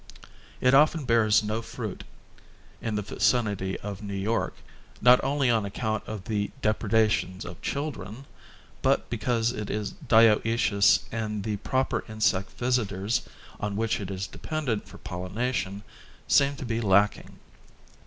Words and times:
It 0.61 0.73
often 0.73 1.05
bears 1.05 1.43
no 1.43 1.61
fruit 1.61 2.03
in 2.81 2.95
the 2.95 3.03
vicinity 3.03 3.79
of 3.81 4.01
New 4.01 4.15
York, 4.15 4.55
not 4.99 5.23
only 5.23 5.47
on 5.51 5.63
account 5.63 6.03
of 6.07 6.23
the 6.23 6.49
depreda 6.63 7.07
tions 7.07 7.45
of 7.45 7.61
children, 7.61 8.25
but 8.81 9.11
because 9.11 9.51
it 9.51 9.69
is 9.69 9.91
dioecious 10.07 11.01
and 11.11 11.43
the 11.43 11.57
proper 11.57 12.03
insect 12.09 12.49
visitors, 12.57 13.21
on 13.59 13.75
which 13.75 13.99
it 14.01 14.09
is 14.09 14.25
dependent 14.25 14.87
for 14.87 14.97
pollination, 14.97 15.83
seem 16.27 16.55
to 16.55 16.65
be 16.65 16.81
lacking. 16.81 17.37